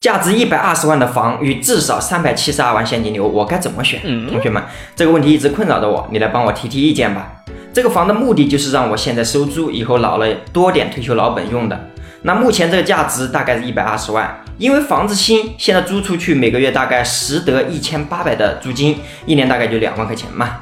[0.00, 4.00] 价值一百二十万的房与至少三百七十二万现金流，我该怎么选？
[4.30, 4.62] 同学们，
[4.96, 7.30] 这个问题一直困扰着我，你来帮我提提意见吧。
[7.70, 11.78] 这个房的目的就是让我现在收租，以后老了多点退休老本用的。
[12.22, 18.96] 那目前这个价值大概是一百二十万，因为房子新，现在租出去每个月大概实得一千八百的租金，
[19.26, 20.60] 一年大概就两万块钱嘛。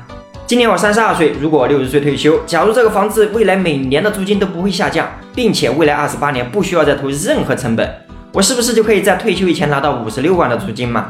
[0.49, 7.89] 今年我三十二岁，如果六十岁退休，假如这个房子未来每年的租金都不会下降，并且未来二十八年不需要再投任何成本。
[8.33, 11.07] 我是不是就可以在退休以前拿到五十六万的租金嘛？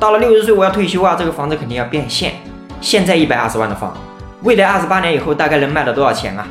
[0.00, 2.32] 到了六十岁我要退休啊，这个房子肯定要变现。
[2.80, 3.96] 现在一百二十万的房，
[4.42, 6.46] 未来二十八年以后大概能卖到多少钱啊？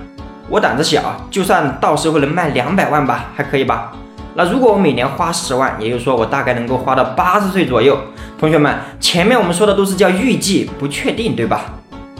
[0.49, 3.91] 我胆子小，就算到时候能卖两百万吧，还可以吧？
[4.35, 7.97] 那如果我每年花十万，也就是说我大概能够花到八十岁左右。
[8.39, 11.65] 同学们，前面我们说的都是叫预计，不确定，对吧？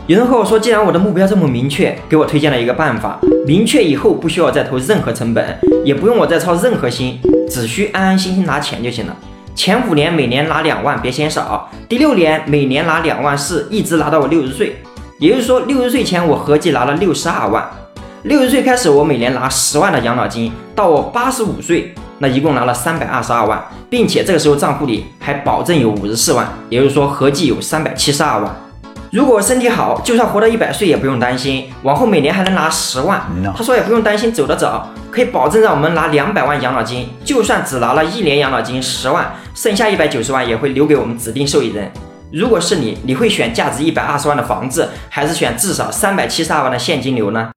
[0.08, 7.20] 有人和我说，既然我的目标这么明确，给我推荐了一个办法，明确以后不需要再投任何成本，也不用我再操任何心，
[7.50, 9.16] 只需安安心心拿钱就行了。
[9.54, 11.70] 前五年每年拿两万，别嫌少。
[11.90, 14.78] 第六年每年拿两万四，一直拿到我六十岁，
[15.20, 17.70] 也就是说六十岁前我合计拿了六十二万。
[18.24, 28.56] 六十岁开始我每年拿十万的养老金，到我八十五岁，那一共拿了三百二十二万，并且这个时候账户里还保证有五十四万，也就是说合计有三百七十二万。
[29.14, 33.22] 如果身体好，就算活到一百岁也不用担心，往后每年还能拿十万。
[33.56, 41.92] 他说也不用担心走得早，可以保证让我们拿两百万养老金，就算只拿了一年养老金十万，剩下一百九十万也会留给我们指定受益人。
[42.32, 47.52] 如果是你，你会选价值一百二十万的房子，还是选至少三百七十二万的现金流呢？